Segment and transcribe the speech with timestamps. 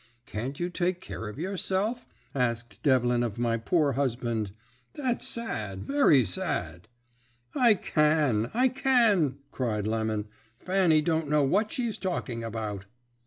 [0.25, 4.49] "'Can't you take care of yourself?' asked Devlin of my poor husband.
[4.93, 6.87] 'That's sad, very sad!'
[7.53, 10.25] "'I can, I can,' cried Lemon.
[10.57, 12.87] 'Fanny don't know what she's talking about.'